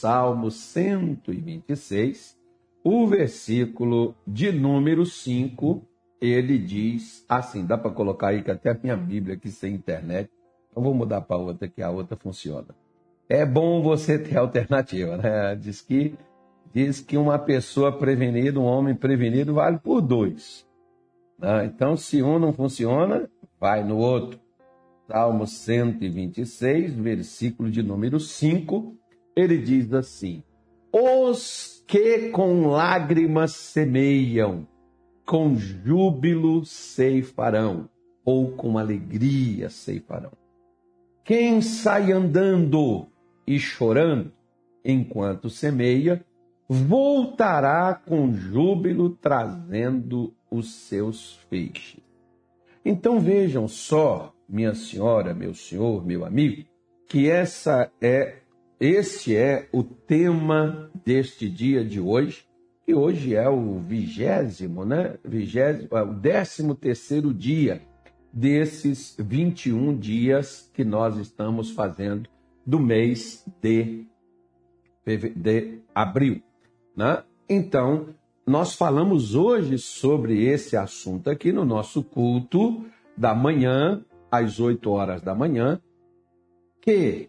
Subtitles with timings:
[0.00, 2.38] Salmo 126,
[2.84, 5.82] o versículo de número 5,
[6.20, 10.30] ele diz assim: dá para colocar aí que até a minha Bíblia aqui sem internet.
[10.74, 12.68] Eu vou mudar para outra, que a outra funciona.
[13.28, 15.56] É bom você ter alternativa, né?
[15.56, 16.14] Diz que,
[16.72, 20.64] diz que uma pessoa prevenida, um homem prevenido, vale por dois.
[21.36, 21.64] Né?
[21.66, 23.28] Então, se um não funciona,
[23.58, 24.38] vai no outro.
[25.08, 28.97] Salmo 126, versículo de número 5,
[29.38, 30.42] ele diz assim:
[30.92, 34.66] Os que com lágrimas semeiam,
[35.24, 37.88] com júbilo ceifarão,
[38.24, 40.32] ou com alegria ceifarão.
[41.24, 43.06] Quem sai andando
[43.46, 44.32] e chorando
[44.84, 46.24] enquanto semeia,
[46.68, 52.00] voltará com júbilo trazendo os seus feixes.
[52.84, 56.64] Então vejam só minha senhora, meu senhor, meu amigo,
[57.06, 58.38] que essa é
[58.80, 62.46] esse é o tema deste dia de hoje,
[62.86, 65.18] que hoje é o vigésimo, né?
[65.24, 67.82] Vigésimo, é o décimo terceiro dia
[68.32, 72.28] desses 21 dias que nós estamos fazendo
[72.64, 74.06] do mês de,
[75.04, 76.42] de abril,
[76.96, 77.24] né?
[77.48, 78.14] Então,
[78.46, 85.20] nós falamos hoje sobre esse assunto aqui no nosso culto da manhã, às 8 horas
[85.20, 85.80] da manhã,
[86.80, 87.28] que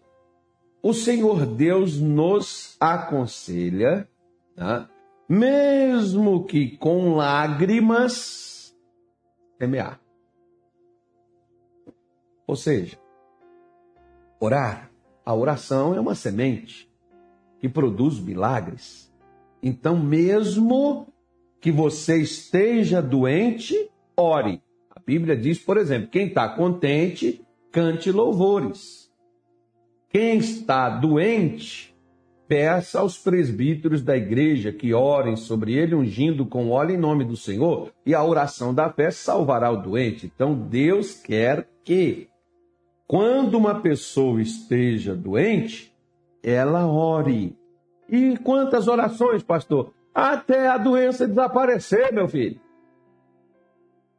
[0.82, 4.08] o Senhor Deus nos aconselha,
[4.56, 4.88] tá?
[5.28, 8.74] mesmo que com lágrimas,
[9.58, 10.00] semear.
[12.46, 12.98] Ou seja,
[14.40, 14.90] orar.
[15.24, 16.90] A oração é uma semente
[17.60, 19.12] que produz milagres.
[19.62, 21.06] Então, mesmo
[21.60, 24.62] que você esteja doente, ore.
[24.90, 29.09] A Bíblia diz, por exemplo, quem está contente, cante louvores.
[30.10, 31.96] Quem está doente,
[32.48, 37.36] peça aos presbíteros da igreja que orem sobre ele, ungindo com óleo em nome do
[37.36, 40.26] Senhor, e a oração da fé salvará o doente.
[40.26, 42.28] Então, Deus quer que,
[43.06, 45.94] quando uma pessoa esteja doente,
[46.42, 47.56] ela ore.
[48.08, 49.92] E quantas orações, pastor?
[50.12, 52.60] Até a doença desaparecer, meu filho.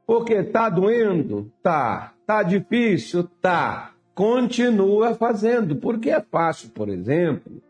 [0.08, 1.52] Porque tá doendo?
[1.62, 2.14] Tá.
[2.26, 3.28] Tá difícil?
[3.42, 3.92] Tá.
[4.14, 7.62] Continua fazendo, porque é fácil, por exemplo,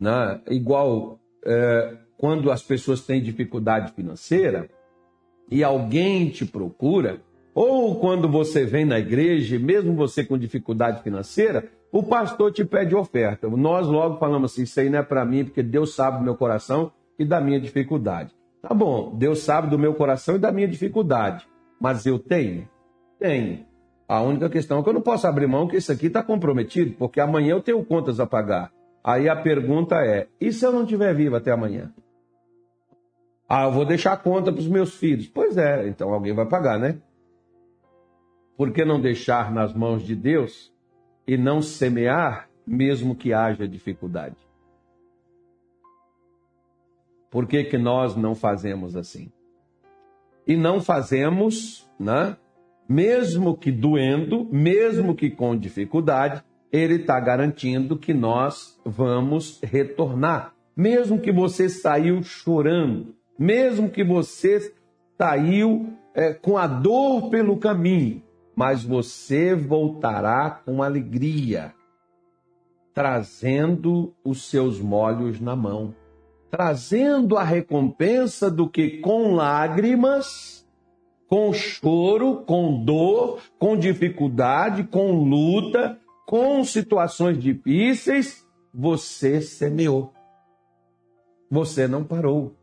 [0.00, 0.40] né?
[0.48, 4.68] igual é, quando as pessoas têm dificuldade financeira
[5.50, 7.20] e alguém te procura,
[7.54, 12.94] ou quando você vem na igreja, mesmo você com dificuldade financeira, o pastor te pede
[12.94, 13.48] oferta.
[13.48, 16.36] Nós logo falamos assim: isso aí não é para mim, porque Deus sabe do meu
[16.36, 18.32] coração e da minha dificuldade.
[18.62, 21.46] Tá bom, Deus sabe do meu coração e da minha dificuldade.
[21.80, 22.68] Mas eu tenho?
[23.18, 23.64] Tenho.
[24.10, 26.96] A única questão é que eu não posso abrir mão que isso aqui está comprometido,
[26.96, 28.72] porque amanhã eu tenho contas a pagar.
[29.04, 31.94] Aí a pergunta é: e se eu não estiver vivo até amanhã?
[33.48, 35.28] Ah, eu vou deixar a conta para os meus filhos.
[35.28, 37.00] Pois é, então alguém vai pagar, né?
[38.56, 40.74] Por que não deixar nas mãos de Deus
[41.24, 44.36] e não semear, mesmo que haja dificuldade?
[47.30, 49.30] Por que, que nós não fazemos assim?
[50.50, 52.36] e não fazemos, né?
[52.90, 56.42] Mesmo que doendo, mesmo que com dificuldade,
[56.72, 60.52] ele está garantindo que nós vamos retornar.
[60.76, 64.74] Mesmo que você saiu chorando, mesmo que você
[65.16, 68.24] saiu é, com a dor pelo caminho,
[68.56, 71.72] mas você voltará com alegria,
[72.92, 75.94] trazendo os seus molhos na mão
[76.50, 80.59] trazendo a recompensa do que com lágrimas,
[81.30, 85.96] com choro, com dor, com dificuldade, com luta,
[86.26, 90.12] com situações difíceis, você semeou.
[91.48, 92.56] Você não parou.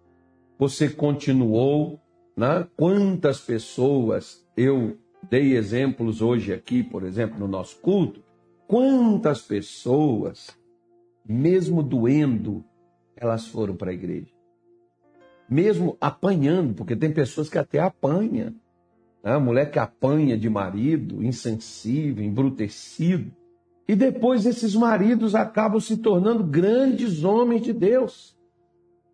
[0.59, 1.97] Você continuou.
[2.35, 2.67] Né?
[2.75, 4.97] Quantas pessoas, eu
[5.29, 8.21] dei exemplos hoje aqui, por exemplo, no nosso culto,
[8.67, 10.49] quantas pessoas,
[11.25, 12.65] mesmo doendo,
[13.15, 14.36] elas foram para a igreja.
[15.49, 18.53] Mesmo apanhando, porque tem pessoas que até apanham.
[19.23, 19.33] Né?
[19.33, 23.31] A mulher que apanha de marido, insensível, embrutecido.
[23.87, 28.37] E depois esses maridos acabam se tornando grandes homens de Deus.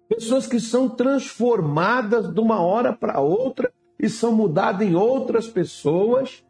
[0.10, 6.44] Pessoas que são transformadas de uma hora para outra e são mudadas em outras pessoas.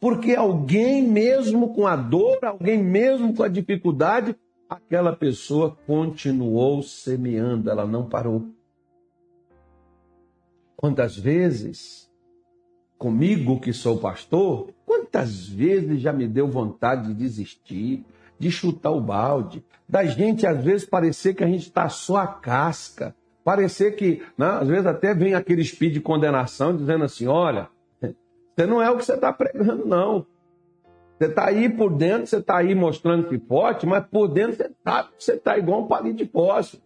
[0.00, 4.36] Porque alguém mesmo com a dor, alguém mesmo com a dificuldade,
[4.68, 8.46] aquela pessoa continuou semeando, ela não parou.
[10.76, 12.10] Quantas vezes,
[12.98, 18.04] comigo que sou pastor, quantas vezes já me deu vontade de desistir,
[18.38, 22.26] de chutar o balde, da gente às vezes parecer que a gente está só a
[22.26, 27.68] casca, parecer que, né, às vezes até vem aquele espírito de condenação dizendo assim: olha,
[28.54, 30.26] você não é o que você está pregando, não.
[31.18, 34.66] Você está aí por dentro, você está aí mostrando que forte, mas por dentro você
[34.66, 36.80] está você tá igual um palito de poço.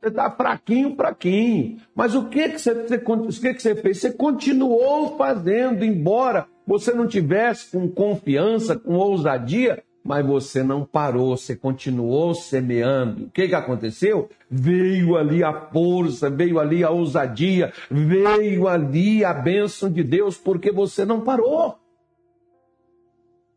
[0.00, 1.78] Você está fraquinho, fraquinho.
[1.94, 3.98] Mas o que, que, você, o que, que você fez?
[3.98, 11.36] Você continuou fazendo, embora você não tivesse com confiança, com ousadia, mas você não parou,
[11.36, 13.24] você continuou semeando.
[13.24, 14.28] O que, que aconteceu?
[14.50, 20.70] Veio ali a força, veio ali a ousadia, veio ali a bênção de Deus, porque
[20.70, 21.78] você não parou.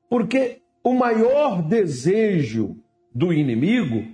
[0.10, 2.78] Porque o maior desejo
[3.14, 4.06] do inimigo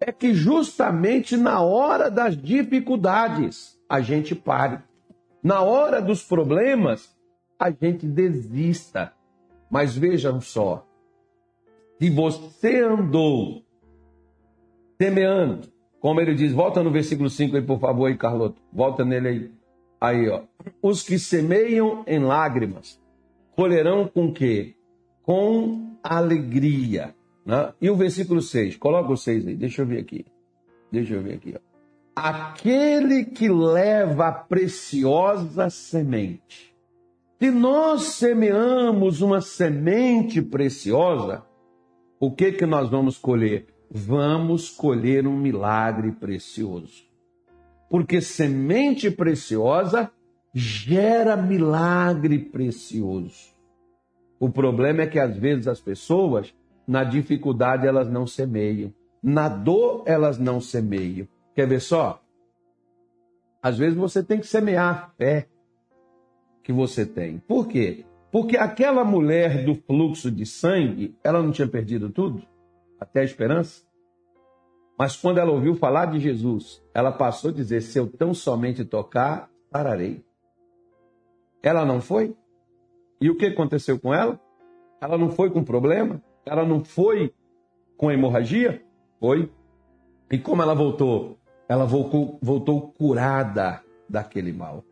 [0.00, 4.78] é que justamente na hora das dificuldades a gente pare.
[5.42, 7.16] Na hora dos problemas,
[7.58, 9.12] a gente desista.
[9.70, 10.86] Mas vejam só,
[11.98, 13.62] se você andou
[15.00, 15.68] semeando,
[16.00, 18.60] como ele diz, volta no versículo 5 aí, por favor, aí, Carloto.
[18.72, 19.50] Volta nele aí.
[20.00, 20.42] Aí, ó.
[20.82, 23.00] Os que semeiam em lágrimas
[23.56, 24.74] colherão com quê?
[25.26, 27.14] Com alegria.
[27.44, 27.72] Né?
[27.80, 30.24] E o versículo 6, coloca o 6 aí, deixa eu ver aqui.
[30.90, 31.54] Deixa eu ver aqui.
[31.54, 31.60] Ó.
[32.14, 36.74] Aquele que leva a preciosa semente.
[37.38, 41.44] Se nós semeamos uma semente preciosa,
[42.18, 43.66] o que que nós vamos colher?
[43.90, 47.04] Vamos colher um milagre precioso.
[47.90, 50.10] Porque semente preciosa
[50.54, 53.54] gera milagre precioso.
[54.38, 56.54] O problema é que às vezes as pessoas,
[56.86, 58.92] na dificuldade, elas não semeiam.
[59.22, 61.26] Na dor, elas não semeiam.
[61.54, 62.22] Quer ver só?
[63.62, 65.48] Às vezes você tem que semear a fé
[66.62, 67.38] que você tem.
[67.38, 68.04] Por quê?
[68.30, 72.42] Porque aquela mulher do fluxo de sangue, ela não tinha perdido tudo?
[73.00, 73.82] Até a esperança?
[74.98, 78.84] Mas quando ela ouviu falar de Jesus, ela passou a dizer: Se eu tão somente
[78.84, 80.24] tocar, pararei.
[81.62, 82.36] Ela não foi?
[83.20, 84.38] E o que aconteceu com ela?
[85.00, 86.22] Ela não foi com problema?
[86.44, 87.32] Ela não foi
[87.96, 88.82] com hemorragia?
[89.18, 89.50] Foi.
[90.30, 91.38] E como ela voltou?
[91.68, 94.84] Ela voltou, voltou curada daquele mal.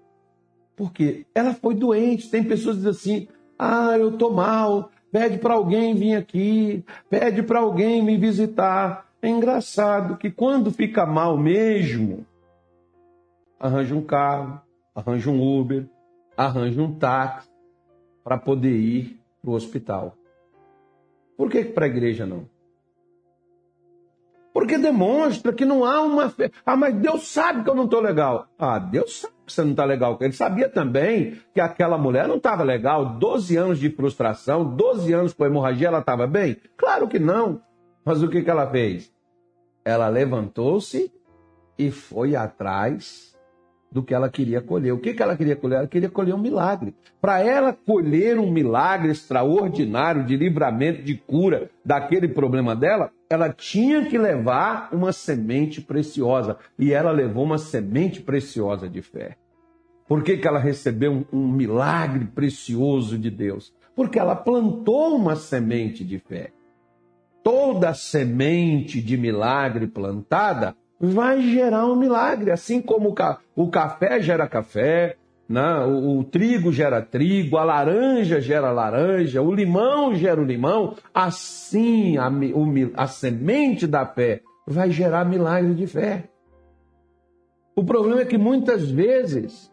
[0.75, 2.31] Porque ela foi doente.
[2.31, 3.29] Tem pessoas que dizem assim:
[3.59, 4.91] ah, eu tô mal.
[5.13, 6.85] Pede para alguém vir aqui.
[7.09, 9.07] Pede para alguém me visitar.
[9.23, 12.27] É engraçado que quando fica mal mesmo,
[13.59, 14.61] arranja um carro,
[14.95, 15.89] arranja um Uber,
[16.37, 17.54] arranja um táxi
[18.25, 20.17] para poder ir para o hospital.
[21.37, 22.49] Por que para a igreja não?
[24.55, 26.51] Porque demonstra que não há uma fé.
[26.65, 28.47] Ah, mas Deus sabe que eu não estou legal.
[28.57, 30.17] Ah, Deus sabe que você não está legal.
[30.21, 33.19] Ele sabia também que aquela mulher não estava legal.
[33.19, 36.57] 12 anos de frustração, 12 anos com hemorragia, ela estava bem?
[36.77, 37.61] Claro que não.
[38.05, 39.13] Mas o que, que ela fez?
[39.85, 41.13] Ela levantou-se
[41.77, 43.34] e foi atrás
[43.95, 44.93] do que ela queria colher.
[44.93, 45.79] O que, que ela queria colher?
[45.79, 46.93] Ela queria colher um milagre.
[47.21, 54.05] Para ela colher um milagre extraordinário de livramento, de cura daquele problema dela, ela tinha
[54.05, 56.59] que levar uma semente preciosa.
[56.77, 59.37] E ela levou uma semente preciosa de fé.
[60.09, 63.73] Por que, que ela recebeu um, um milagre precioso de Deus?
[63.95, 66.51] Porque ela plantou uma semente de fé.
[67.45, 70.75] Toda semente de milagre plantada
[71.07, 72.51] vai gerar um milagre.
[72.51, 73.15] Assim como
[73.57, 75.17] o café gera café,
[75.49, 75.85] né?
[75.87, 82.17] o, o trigo gera trigo, a laranja gera laranja, o limão gera o limão, assim
[82.17, 86.25] a, o, a semente da fé vai gerar milagre de fé.
[87.77, 89.73] O problema é que muitas vezes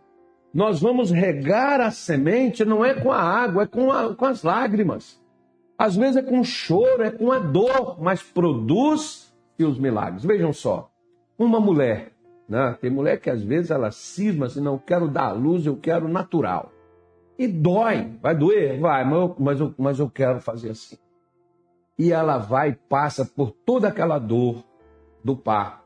[0.53, 4.43] nós vamos regar a semente não é com a água, é com, a, com as
[4.43, 5.21] lágrimas.
[5.77, 9.31] Às vezes é com choro, é com a dor, mas produz
[9.63, 10.23] os milagres.
[10.23, 10.90] Vejam só,
[11.45, 12.12] uma mulher,
[12.48, 12.77] né?
[12.79, 16.07] tem mulher que às vezes ela cisma assim, não quero dar à luz, eu quero
[16.07, 16.71] natural.
[17.38, 18.79] E dói, vai doer?
[18.79, 20.98] Vai, mas eu, mas eu, mas eu quero fazer assim.
[21.98, 24.63] E ela vai e passa por toda aquela dor
[25.24, 25.81] do parto.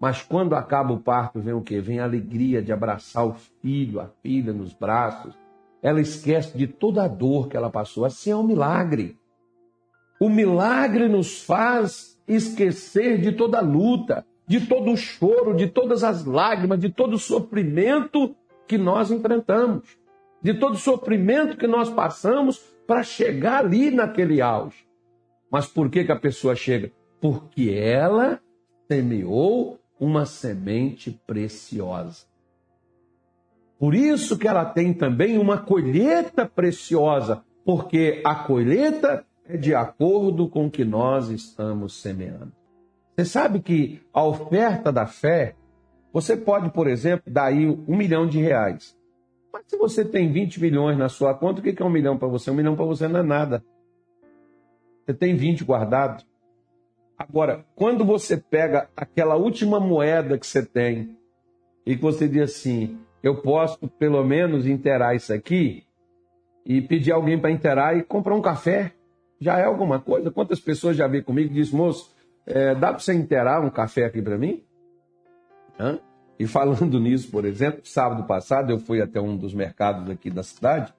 [0.00, 1.80] Mas quando acaba o parto, vem o quê?
[1.80, 5.32] Vem a alegria de abraçar o filho, a filha nos braços.
[5.80, 8.04] Ela esquece de toda a dor que ela passou.
[8.04, 9.16] Assim é um milagre.
[10.20, 16.04] O milagre nos faz esquecer de toda a luta de todo o choro, de todas
[16.04, 18.36] as lágrimas, de todo o sofrimento
[18.68, 19.96] que nós enfrentamos,
[20.42, 24.86] de todo o sofrimento que nós passamos para chegar ali naquele auge.
[25.50, 26.92] Mas por que, que a pessoa chega?
[27.18, 28.42] Porque ela
[28.86, 32.26] semeou uma semente preciosa.
[33.78, 40.46] Por isso que ela tem também uma colheita preciosa, porque a colheita é de acordo
[40.46, 42.52] com o que nós estamos semeando.
[43.14, 45.54] Você sabe que a oferta da fé,
[46.12, 48.96] você pode, por exemplo, dar aí um milhão de reais.
[49.52, 52.28] Mas se você tem 20 milhões na sua conta, o que é um milhão para
[52.28, 52.50] você?
[52.50, 53.62] Um milhão para você não é nada.
[55.04, 56.26] Você tem 20 guardados.
[57.18, 61.16] Agora, quando você pega aquela última moeda que você tem
[61.84, 65.84] e que você diz assim, eu posso pelo menos inteirar isso aqui
[66.64, 68.92] e pedir alguém para inteirar e comprar um café,
[69.38, 70.30] já é alguma coisa.
[70.30, 72.10] Quantas pessoas já veio comigo e dizem, moço,
[72.46, 74.62] é, dá para você inteirar um café aqui para mim?
[75.78, 75.98] Hã?
[76.38, 80.42] E falando nisso, por exemplo, sábado passado eu fui até um dos mercados aqui da
[80.42, 80.92] cidade,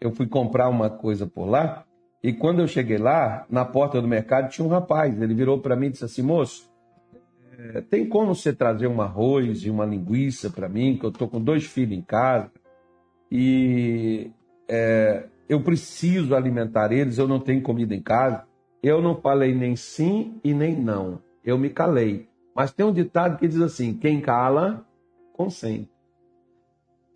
[0.00, 1.84] eu fui comprar uma coisa por lá,
[2.22, 5.76] e quando eu cheguei lá, na porta do mercado tinha um rapaz, ele virou para
[5.76, 6.70] mim e disse assim, moço,
[7.58, 11.28] é, tem como você trazer um arroz e uma linguiça para mim, que eu estou
[11.28, 12.50] com dois filhos em casa,
[13.30, 14.30] e
[14.68, 18.44] é, eu preciso alimentar eles, eu não tenho comida em casa.
[18.82, 21.22] Eu não falei nem sim e nem não.
[21.44, 22.28] Eu me calei.
[22.54, 24.84] Mas tem um ditado que diz assim: quem cala,
[25.32, 25.90] consente.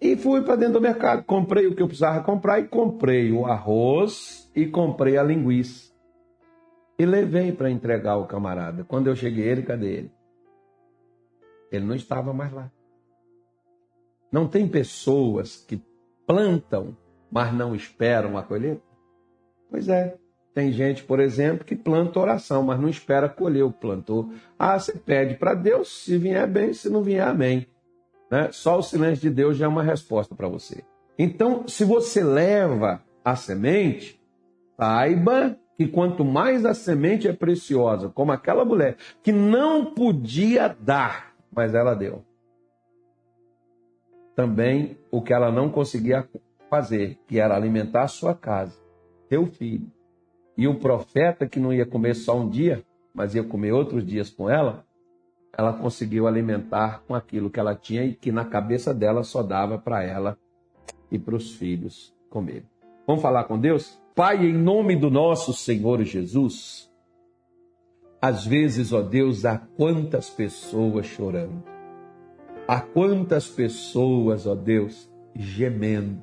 [0.01, 3.47] E fui para dentro do mercado, comprei o que eu precisava comprar e comprei o
[3.47, 5.93] arroz e comprei a linguiça.
[6.99, 8.85] E levei para entregar ao camarada.
[8.85, 10.13] Quando eu cheguei, ele, cadê ele?
[11.73, 12.71] Ele não estava mais lá.
[14.31, 15.83] Não tem pessoas que
[16.27, 16.97] plantam,
[17.31, 18.83] mas não esperam a colheita?
[19.71, 20.17] Pois é.
[20.57, 24.31] Tem gente, por exemplo, que planta oração, mas não espera colher o plantou.
[24.59, 27.67] Ah, você pede para Deus, se vier bem, se não vier, amém.
[28.31, 28.49] Né?
[28.53, 30.83] Só o silêncio de Deus já é uma resposta para você.
[31.19, 34.19] Então, se você leva a semente,
[34.79, 41.35] saiba que quanto mais a semente é preciosa, como aquela mulher que não podia dar,
[41.55, 42.25] mas ela deu.
[44.35, 46.27] Também o que ela não conseguia
[46.71, 48.75] fazer, que era alimentar a sua casa,
[49.29, 49.95] seu filho,
[50.57, 52.83] e o profeta, que não ia comer só um dia,
[53.13, 54.85] mas ia comer outros dias com ela,
[55.57, 59.79] ela conseguiu alimentar com aquilo que ela tinha e que na cabeça dela só dava
[59.79, 60.39] para ela
[61.11, 62.65] e para os filhos comer.
[63.07, 63.99] Vamos falar com Deus?
[64.15, 66.91] Pai, em nome do nosso Senhor Jesus,
[68.21, 71.63] às vezes, ó Deus, há quantas pessoas chorando,
[72.67, 76.23] há quantas pessoas, ó Deus, gemendo,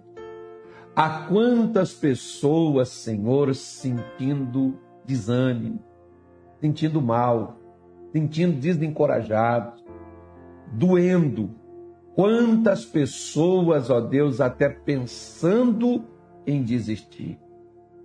[0.95, 5.79] Há quantas pessoas, Senhor, sentindo desânimo,
[6.61, 7.57] sentindo mal,
[8.11, 9.83] sentindo desencorajados,
[10.71, 11.49] doendo.
[12.13, 16.03] Quantas pessoas, ó Deus, até pensando
[16.45, 17.39] em desistir.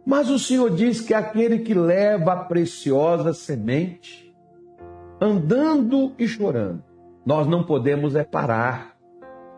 [0.07, 4.35] Mas o Senhor diz que aquele que leva a preciosa semente,
[5.21, 6.83] andando e chorando,
[7.26, 8.97] nós não podemos é parar.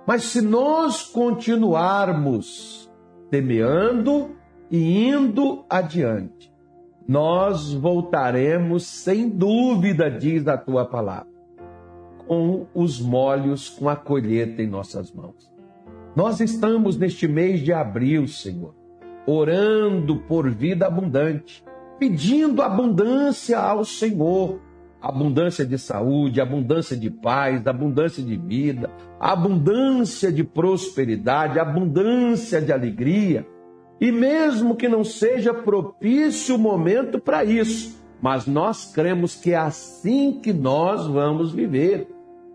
[0.05, 2.90] Mas se nós continuarmos
[3.31, 4.37] semeando
[4.71, 6.53] e indo adiante.
[7.07, 11.31] Nós voltaremos, sem dúvida, diz a tua palavra,
[12.27, 15.51] com os molhos, com a colheita em nossas mãos.
[16.15, 18.75] Nós estamos neste mês de abril, Senhor,
[19.27, 21.65] orando por vida abundante,
[21.99, 24.61] pedindo abundância ao Senhor,
[25.01, 33.47] abundância de saúde, abundância de paz, abundância de vida, abundância de prosperidade, abundância de alegria.
[34.01, 39.57] E mesmo que não seja propício o momento para isso, mas nós cremos que é
[39.57, 42.09] assim que nós vamos viver.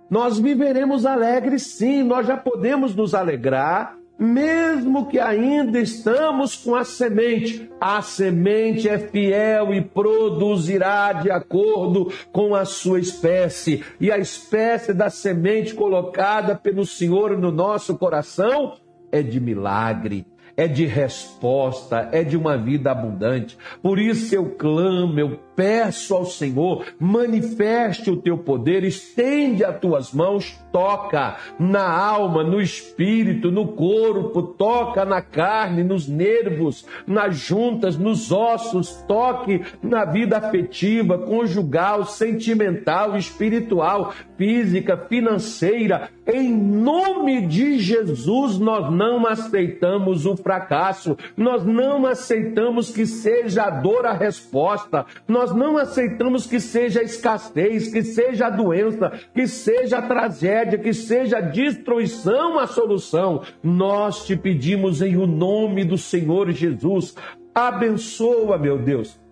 [0.10, 6.84] Nós viveremos alegres sim, nós já podemos nos alegrar mesmo que ainda estamos com a
[6.84, 13.84] semente, a semente é fiel e produzirá de acordo com a sua espécie.
[14.00, 18.76] E a espécie da semente colocada pelo Senhor no nosso coração
[19.12, 20.26] é de milagre,
[20.58, 23.58] é de resposta, é de uma vida abundante.
[23.82, 30.12] Por isso eu clamo, eu peço ao Senhor, manifeste o teu poder, estende as tuas
[30.12, 37.98] mãos, toca na alma, no espírito, no corpo, toca na carne, nos nervos, nas juntas,
[37.98, 46.10] nos ossos, toque na vida afetiva, conjugal, sentimental, espiritual, física, financeira.
[46.28, 53.70] Em nome de Jesus, nós não aceitamos o fracasso, nós não aceitamos que seja a
[53.72, 59.98] dor a resposta, nós não aceitamos que seja escassez, que seja a doença, que seja
[59.98, 63.42] a tragédia, que seja a destruição a solução.
[63.64, 67.16] Nós te pedimos em o nome do Senhor Jesus.
[67.56, 69.25] Abençoa, meu Deus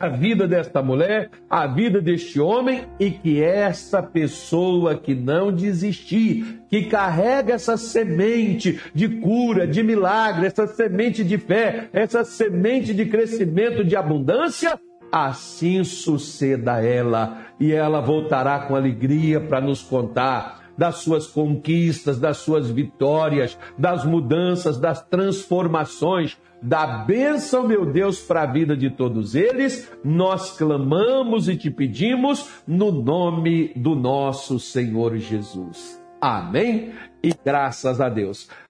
[0.00, 6.62] a vida desta mulher, a vida deste homem e que essa pessoa que não desistir,
[6.70, 13.04] que carrega essa semente de cura, de milagre, essa semente de fé, essa semente de
[13.04, 14.80] crescimento, de abundância,
[15.12, 22.38] assim suceda ela e ela voltará com alegria para nos contar das suas conquistas, das
[22.38, 29.34] suas vitórias, das mudanças, das transformações, da bênção, meu Deus, para a vida de todos
[29.34, 36.00] eles, nós clamamos e te pedimos no nome do nosso Senhor Jesus.
[36.20, 36.92] Amém?
[37.22, 38.48] E graças a Deus.